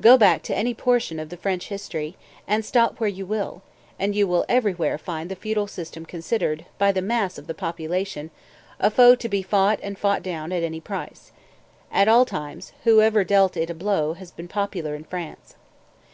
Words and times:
Go 0.00 0.16
back 0.16 0.42
to 0.44 0.56
any 0.56 0.72
portion 0.72 1.20
of 1.20 1.30
French 1.38 1.68
history, 1.68 2.16
and 2.48 2.64
stop 2.64 2.98
where 2.98 3.10
you 3.10 3.26
will; 3.26 3.60
and 3.98 4.14
you 4.16 4.26
will 4.26 4.46
everywhere 4.48 4.96
find 4.96 5.30
the 5.30 5.36
feudal 5.36 5.66
system 5.66 6.06
considered, 6.06 6.64
by 6.78 6.92
the 6.92 7.02
mass 7.02 7.36
of 7.36 7.46
the 7.46 7.52
population, 7.52 8.30
a 8.80 8.88
foe 8.90 9.14
to 9.16 9.28
be 9.28 9.42
fought 9.42 9.78
and 9.82 9.98
fought 9.98 10.22
down 10.22 10.50
at 10.50 10.62
any 10.62 10.80
price. 10.80 11.30
At 11.92 12.08
all 12.08 12.24
times, 12.24 12.72
whoever 12.84 13.22
dealt 13.22 13.54
it 13.54 13.68
a 13.68 13.74
blow 13.74 14.14
has 14.14 14.30
been 14.30 14.48
popular 14.48 14.94
in 14.94 15.04
France. 15.04 15.56